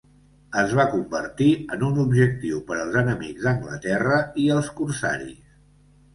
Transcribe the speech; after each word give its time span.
Es 0.59 0.71
va 0.77 0.85
convertir 0.93 1.49
en 1.75 1.85
un 1.87 1.99
objectiu 2.05 2.63
per 2.71 2.79
als 2.79 2.99
enemics 3.03 3.45
d'Anglaterra, 3.49 4.19
i 4.47 4.49
els 4.59 4.73
corsaris. 4.81 5.39